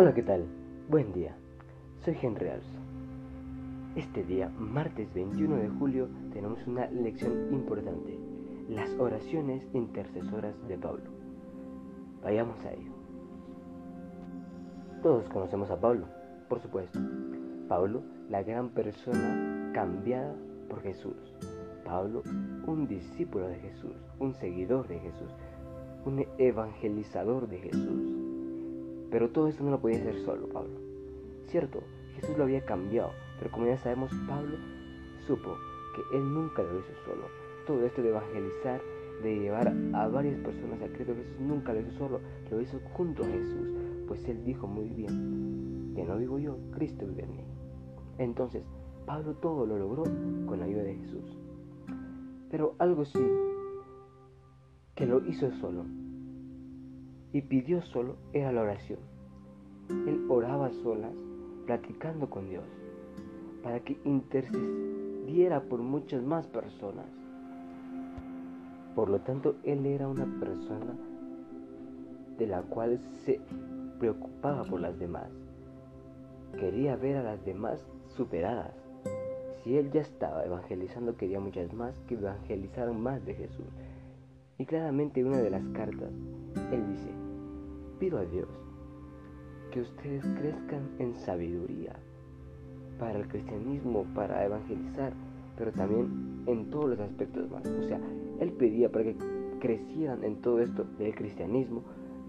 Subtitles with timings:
[0.00, 0.46] Hola, ¿qué tal?
[0.88, 1.34] Buen día.
[2.04, 2.78] Soy Henry Alzo.
[3.96, 8.16] Este día, martes 21 de julio, tenemos una lección importante,
[8.68, 11.10] las oraciones intercesoras de Pablo.
[12.22, 12.92] Vayamos a ello.
[15.02, 16.06] Todos conocemos a Pablo,
[16.48, 17.00] por supuesto.
[17.66, 20.32] Pablo, la gran persona cambiada
[20.68, 21.16] por Jesús.
[21.84, 22.22] Pablo,
[22.68, 25.32] un discípulo de Jesús, un seguidor de Jesús,
[26.04, 28.17] un evangelizador de Jesús.
[29.10, 30.78] Pero todo esto no lo podía hacer solo Pablo.
[31.46, 31.80] Cierto,
[32.14, 34.56] Jesús lo había cambiado, pero como ya sabemos, Pablo
[35.26, 35.56] supo
[35.94, 37.24] que él nunca lo hizo solo.
[37.66, 38.80] Todo esto de evangelizar,
[39.22, 43.22] de llevar a varias personas a Cristo, Jesús nunca lo hizo solo, lo hizo junto
[43.22, 43.74] a Jesús,
[44.06, 47.44] pues él dijo muy bien, que no vivo yo, Cristo vive en mí.
[48.18, 48.62] Entonces,
[49.06, 50.04] Pablo todo lo logró
[50.46, 51.38] con la ayuda de Jesús.
[52.50, 53.26] Pero algo sí,
[54.94, 55.84] que lo hizo solo
[57.32, 58.98] y pidió solo era la oración.
[59.88, 61.12] Él oraba solas,
[61.66, 62.64] platicando con Dios,
[63.62, 67.06] para que intercediera por muchas más personas.
[68.94, 70.94] Por lo tanto, él era una persona
[72.38, 73.40] de la cual se
[73.98, 75.30] preocupaba por las demás.
[76.58, 78.74] Quería ver a las demás superadas.
[79.62, 83.66] Si él ya estaba evangelizando, quería muchas más que evangelizaran más de Jesús.
[84.56, 86.10] Y claramente en una de las cartas,
[86.72, 87.10] él dice,
[87.98, 88.48] pido a Dios
[89.70, 91.96] que ustedes crezcan en sabiduría
[92.98, 95.12] para el cristianismo, para evangelizar,
[95.56, 97.66] pero también en todos los aspectos más.
[97.66, 98.00] O sea,
[98.40, 99.16] él pedía para que
[99.60, 101.82] crecieran en todo esto del cristianismo,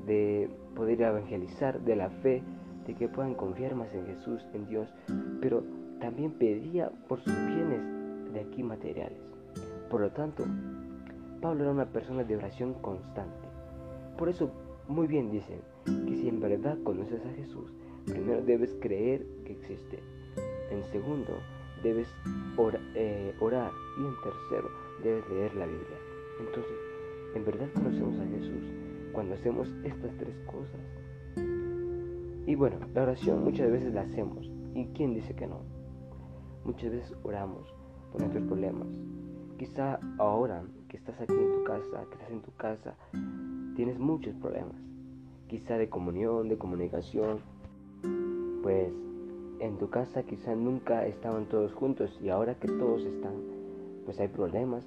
[0.05, 2.43] de poder evangelizar, de la fe,
[2.87, 4.89] de que puedan confiar más en Jesús, en Dios,
[5.41, 5.63] pero
[5.99, 9.19] también pedía por sus bienes de aquí materiales.
[9.89, 10.43] Por lo tanto,
[11.41, 13.48] Pablo era una persona de oración constante.
[14.17, 14.51] Por eso,
[14.87, 17.71] muy bien dicen que si en verdad conoces a Jesús,
[18.05, 19.99] primero debes creer que existe.
[20.71, 21.33] En segundo,
[21.83, 22.07] debes
[22.95, 23.71] eh, orar.
[23.99, 24.69] Y en tercero,
[25.03, 25.97] debes leer la Biblia.
[26.39, 26.77] Entonces,
[27.35, 28.63] ¿en verdad conocemos a Jesús
[29.13, 30.79] cuando hacemos estas tres cosas?
[32.45, 34.49] Y bueno, la oración muchas veces la hacemos.
[34.73, 35.61] ¿Y quién dice que no?
[36.65, 37.73] Muchas veces oramos
[38.11, 38.87] por nuestros problemas.
[39.57, 42.95] Quizá ahora que estás aquí en tu casa, que estás en tu casa,
[43.79, 44.75] tienes muchos problemas.
[45.47, 47.39] Quizá de comunión, de comunicación.
[48.61, 48.91] Pues
[49.61, 53.35] en tu casa quizá nunca estaban todos juntos y ahora que todos están,
[54.03, 54.83] pues hay problemas.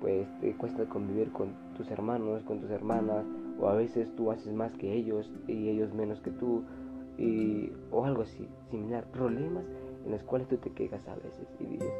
[0.00, 3.26] Pues te cuesta convivir con tus hermanos, con tus hermanas,
[3.60, 6.62] o a veces tú haces más que ellos y ellos menos que tú,
[7.18, 9.04] y, o algo así, similar.
[9.10, 9.66] Problemas
[10.06, 11.92] en los cuales tú te quejas a veces y dices,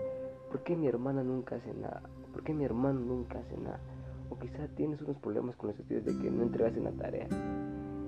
[0.50, 2.00] ¿por qué mi hermana nunca hace nada?
[2.32, 3.80] ¿Por qué mi hermano nunca hace nada?
[4.30, 7.28] O quizá tienes unos problemas con los estudios de que no entregas en la tarea.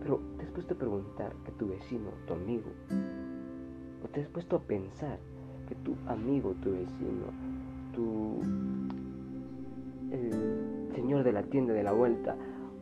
[0.00, 2.70] Pero te has puesto a preguntar que tu vecino, tu amigo,
[4.04, 5.18] o te has puesto a pensar
[5.68, 7.26] que tu amigo, tu vecino,
[7.94, 8.40] tu
[10.12, 12.36] el señor de la tienda de la vuelta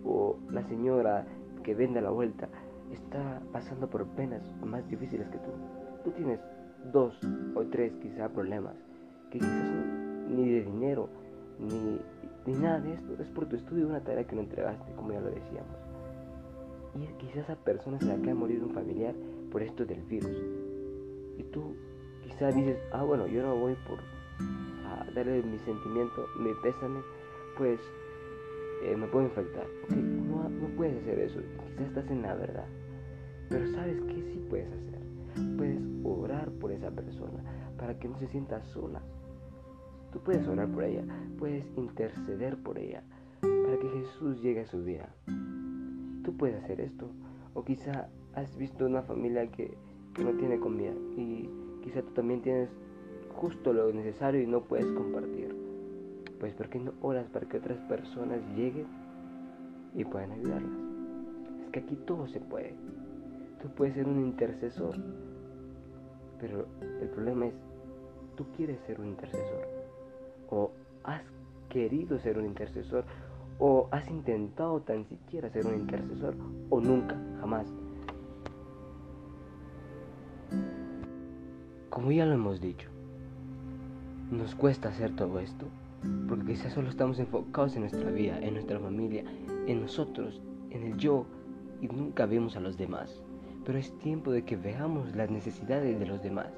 [0.04, 1.26] o la señora
[1.62, 2.48] que vende a la vuelta
[2.92, 5.50] está pasando por penas más difíciles que tú.
[6.04, 6.40] Tú tienes
[6.92, 7.14] dos
[7.54, 8.74] o tres quizá problemas
[9.30, 9.86] que quizás
[10.28, 11.08] ni de dinero
[11.58, 12.00] ni,
[12.46, 15.20] ni nada de esto, es por tu estudio una tarea que no entregaste, como ya
[15.20, 15.76] lo decíamos.
[16.94, 19.14] Y quizás a personas se acaba de morir un familiar
[19.52, 20.36] por esto del virus.
[21.38, 21.74] Y tú
[22.22, 23.98] quizás dices, ah bueno, yo no voy por
[25.14, 27.00] darle mi sentimiento, mi pésame,
[27.56, 27.80] pues
[28.84, 29.66] eh, me puedo infectar.
[29.90, 32.66] no, no puedes hacer eso, quizás estás en la verdad.
[33.48, 35.00] Pero sabes que sí puedes hacer.
[35.56, 37.42] Puedes orar por esa persona
[37.78, 39.02] para que no se sienta sola.
[40.12, 41.04] Tú puedes orar por ella,
[41.38, 43.02] puedes interceder por ella
[43.40, 45.08] para que Jesús llegue a su vida.
[46.24, 47.08] Tú puedes hacer esto.
[47.54, 49.76] O quizá has visto una familia que,
[50.20, 51.48] no tiene comida y
[51.82, 52.68] quizá tú también tienes
[53.36, 55.56] justo lo necesario y no puedes compartir.
[56.38, 58.86] Pues ¿por qué no oras para que otras personas lleguen
[59.94, 60.72] y puedan ayudarlas?
[61.62, 62.74] Es que aquí todo se puede.
[63.62, 64.96] Tú puedes ser un intercesor.
[66.38, 66.66] Pero
[67.00, 67.54] el problema es,
[68.36, 69.79] tú quieres ser un intercesor
[70.50, 70.72] o
[71.04, 71.22] has
[71.68, 73.04] querido ser un intercesor
[73.58, 76.34] o has intentado tan siquiera ser un intercesor
[76.70, 77.66] o nunca, jamás.
[81.90, 82.88] Como ya lo hemos dicho,
[84.30, 85.66] nos cuesta hacer todo esto
[86.28, 89.24] porque quizás solo estamos enfocados en nuestra vida, en nuestra familia,
[89.66, 91.26] en nosotros, en el yo
[91.82, 93.22] y nunca vemos a los demás.
[93.66, 96.48] Pero es tiempo de que veamos las necesidades de los demás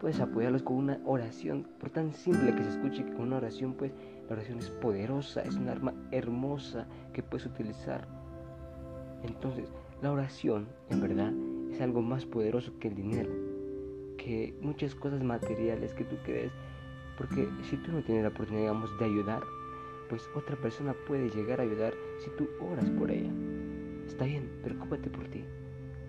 [0.00, 3.74] puedes apoyarlos con una oración, por tan simple que se escuche que con una oración,
[3.74, 3.92] pues
[4.28, 8.06] la oración es poderosa, es un arma hermosa que puedes utilizar.
[9.22, 11.32] Entonces, la oración, en verdad,
[11.72, 13.30] es algo más poderoso que el dinero,
[14.16, 16.52] que muchas cosas materiales que tú crees.
[17.16, 19.42] Porque si tú no tienes la oportunidad, digamos, de ayudar,
[20.08, 23.32] pues otra persona puede llegar a ayudar si tú oras por ella.
[24.06, 25.44] Está bien, preocúpate por ti.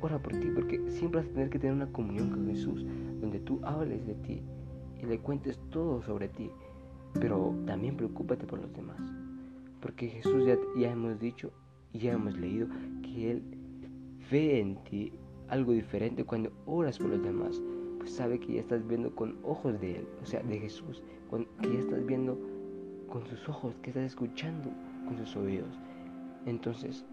[0.01, 2.85] Ora por ti, porque siempre vas a tener que tener una comunión con Jesús,
[3.19, 4.41] donde tú hables de ti
[5.01, 6.49] y le cuentes todo sobre ti.
[7.19, 9.01] Pero también preocúpate por los demás.
[9.81, 11.51] Porque Jesús ya, ya hemos dicho
[11.91, 12.67] y ya hemos leído
[13.01, 13.43] que Él
[14.31, 15.11] ve en ti
[15.47, 17.61] algo diferente cuando oras por los demás.
[17.97, 21.03] Pues sabe que ya estás viendo con ojos de Él, o sea, de Jesús.
[21.61, 22.39] Que ya estás viendo
[23.09, 24.69] con sus ojos, que estás escuchando
[25.05, 25.79] con sus oídos.
[26.45, 27.05] Entonces,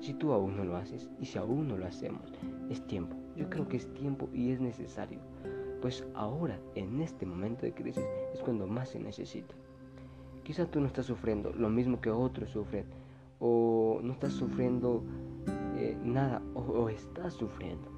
[0.00, 2.32] si tú aún no lo haces y si aún no lo hacemos,
[2.68, 3.16] es tiempo.
[3.36, 5.18] Yo creo que es tiempo y es necesario.
[5.80, 8.04] Pues ahora, en este momento de crisis,
[8.34, 9.54] es cuando más se necesita.
[10.42, 12.84] Quizá tú no estás sufriendo lo mismo que otros sufren,
[13.38, 15.02] o no estás sufriendo
[15.76, 17.88] eh, nada, o, estás sufriendo.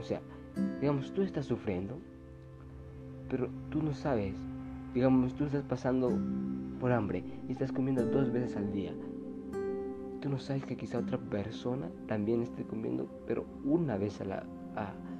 [0.00, 0.20] O sea,
[0.80, 1.96] digamos, tú estás sufriendo,
[3.28, 4.34] pero tú no sabes.
[4.94, 6.12] Digamos, tú estás pasando
[6.80, 8.92] por hambre y estás comiendo dos veces al día.
[10.22, 14.46] Tú no sabes que quizá otra persona también esté comiendo, pero una vez a la,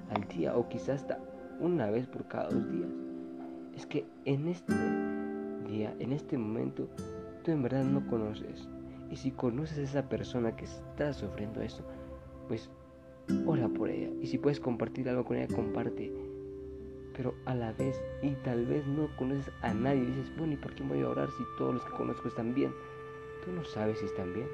[0.09, 1.19] al día, o quizás hasta
[1.59, 2.89] una vez por cada dos días.
[3.75, 4.73] Es que en este
[5.67, 6.89] día, en este momento,
[7.43, 8.69] tú en verdad no conoces.
[9.11, 11.85] Y si conoces a esa persona que está sufriendo eso,
[12.47, 12.71] pues
[13.45, 14.11] ora por ella.
[14.21, 16.13] Y si puedes compartir algo con ella, comparte.
[17.17, 20.77] Pero a la vez, y tal vez no conoces a nadie, dices, bueno, ¿y por
[20.77, 22.73] qué voy a orar si todos los que conozco están bien?
[23.45, 24.47] Tú no sabes si están bien.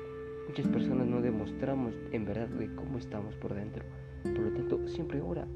[0.48, 3.84] Muchas personas no demostramos en verdad de cómo estamos por dentro.
[4.22, 5.46] Por lo tanto, siempre ora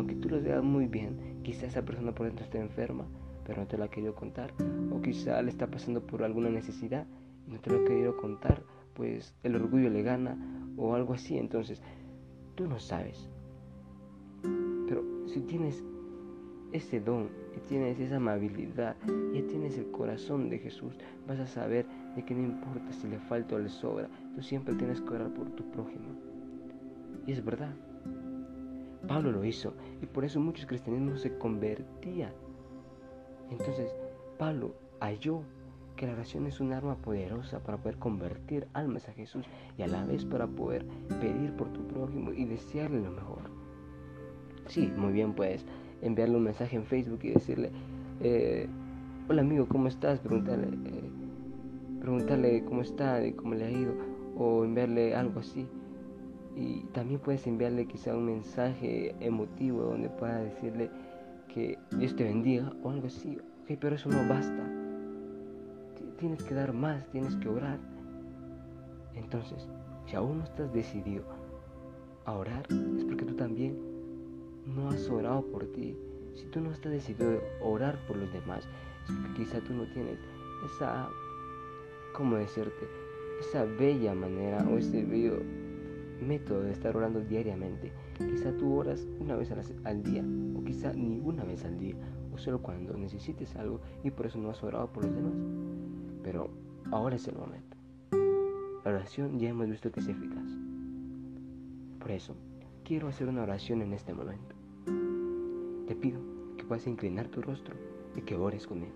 [0.00, 3.04] aunque tú lo veas muy bien, quizá esa persona por dentro esté enferma,
[3.44, 4.54] pero no te lo ha querido contar,
[4.90, 7.06] o quizá le está pasando por alguna necesidad
[7.46, 8.62] y no te lo ha querido contar,
[8.94, 10.38] pues el orgullo le gana
[10.78, 11.82] o algo así, entonces
[12.54, 13.28] tú no sabes.
[14.88, 15.84] Pero si tienes
[16.72, 18.96] ese don, y tienes esa amabilidad,
[19.32, 20.94] y tienes el corazón de Jesús,
[21.26, 24.74] vas a saber de que no importa si le falta o le sobra, tú siempre
[24.74, 26.14] tienes que orar por tu prójimo.
[27.26, 27.74] Y es verdad.
[29.06, 32.32] Pablo lo hizo y por eso muchos cristianos no se convertían.
[33.50, 33.94] Entonces,
[34.38, 35.42] Pablo halló
[35.96, 39.44] que la oración es un arma poderosa para poder convertir almas a Jesús
[39.76, 40.86] y a la vez para poder
[41.20, 43.50] pedir por tu prójimo y desearle lo mejor.
[44.66, 45.66] Sí, muy bien, puedes
[46.02, 47.70] enviarle un mensaje en Facebook y decirle,
[48.20, 48.68] eh,
[49.28, 50.20] hola amigo, ¿cómo estás?
[50.20, 51.10] Preguntarle, eh,
[52.00, 53.94] preguntarle cómo está, cómo le ha ido,
[54.36, 55.66] o enviarle algo así.
[56.56, 60.90] Y también puedes enviarle quizá un mensaje emotivo donde pueda decirle
[61.48, 63.38] que Dios te bendiga o algo así.
[63.62, 64.66] Ok, pero eso no basta.
[66.18, 67.78] Tienes que dar más, tienes que orar.
[69.14, 69.68] Entonces,
[70.06, 71.24] si aún no estás decidido
[72.24, 72.66] a orar,
[72.98, 73.89] es porque tú también
[74.74, 75.96] no has orado por ti.
[76.34, 78.66] Si tú no estás decidido a orar por los demás,
[79.08, 80.18] es quizá tú no tienes
[80.64, 81.08] esa,
[82.14, 82.88] ¿cómo decirte?
[83.40, 85.40] Esa bella manera o ese bello
[86.20, 87.92] método de estar orando diariamente.
[88.18, 89.50] Quizá tú oras una vez
[89.84, 90.24] al día,
[90.54, 91.96] o quizá ni una vez al día,
[92.32, 95.32] o solo cuando necesites algo y por eso no has orado por los demás.
[96.22, 96.50] Pero
[96.90, 97.76] ahora es el momento.
[98.84, 100.48] La oración ya hemos visto que es eficaz.
[101.98, 102.34] Por eso,
[102.84, 104.59] quiero hacer una oración en este momento.
[105.90, 106.20] Te pido
[106.56, 107.74] que puedas inclinar tu rostro
[108.14, 108.94] y que ores conmigo.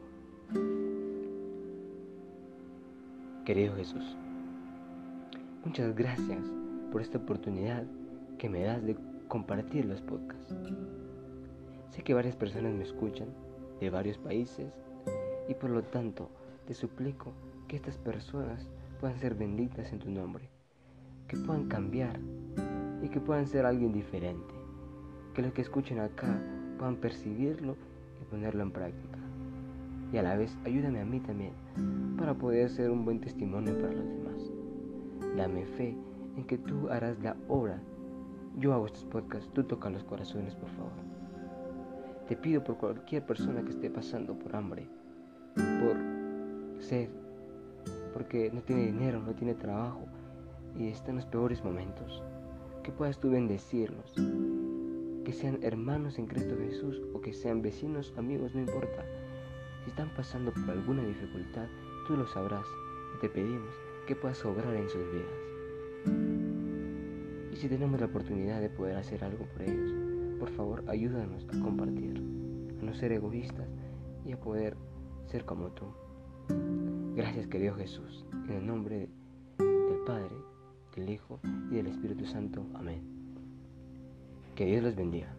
[3.45, 4.17] Querido Jesús,
[5.65, 6.39] muchas gracias
[6.93, 7.85] por esta oportunidad
[8.39, 8.97] que me das de
[9.27, 10.55] compartir los podcasts.
[11.91, 13.27] Sé que varias personas me escuchan
[13.81, 14.73] de varios países
[15.49, 16.31] y por lo tanto
[16.65, 17.33] te suplico
[17.67, 18.71] que estas personas
[19.01, 20.49] puedan ser benditas en tu nombre,
[21.27, 22.21] que puedan cambiar
[23.03, 24.55] y que puedan ser alguien diferente,
[25.35, 26.41] que los que escuchen acá
[26.75, 27.77] puedan percibirlo
[28.21, 29.19] y ponerlo en práctica.
[30.13, 31.53] Y a la vez ayúdame a mí también
[32.19, 34.51] para poder ser un buen testimonio para los demás.
[35.37, 35.97] Dame fe
[36.37, 37.81] en que tú harás la obra.
[38.57, 40.93] Yo hago estos podcasts, tú toca los corazones, por favor.
[42.29, 44.87] Te pido por cualquier persona que esté pasando por hambre,
[45.55, 45.97] por
[46.83, 47.09] sed,
[48.13, 50.07] porque no tiene dinero, no tiene trabajo
[50.79, 52.23] y está en los peores momentos,
[52.83, 54.15] que puedas tú bendecirlos,
[55.25, 59.05] que sean hermanos en Cristo Jesús o que sean vecinos, amigos, no importa.
[59.83, 61.67] Si están pasando por alguna dificultad,
[62.07, 62.67] tú lo sabrás
[63.17, 63.75] y te pedimos
[64.07, 65.45] que puedas obrar en sus vidas.
[67.53, 69.93] Y si tenemos la oportunidad de poder hacer algo por ellos,
[70.39, 72.19] por favor ayúdanos a compartir,
[72.81, 73.69] a no ser egoístas
[74.27, 74.77] y a poder
[75.27, 75.87] ser como tú.
[77.15, 79.09] Gracias querido Jesús, en el nombre
[79.59, 80.35] del Padre,
[80.97, 81.41] del Hijo
[81.71, 82.67] y del Espíritu Santo.
[82.75, 83.14] Amén.
[84.55, 85.35] Que Dios los bendiga.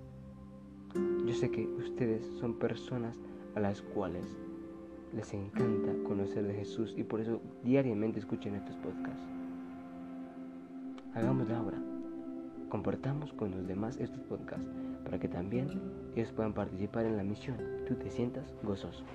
[1.25, 3.17] Yo sé que ustedes son personas
[3.55, 4.25] a las cuales
[5.15, 9.23] les encanta conocer de Jesús y por eso diariamente escuchen estos podcasts.
[11.13, 11.77] Hagamos la obra.
[12.67, 14.67] Comportamos con los demás estos podcasts
[15.05, 15.69] para que también
[16.17, 17.55] ellos puedan participar en la misión
[17.87, 19.05] tú te sientas gozoso.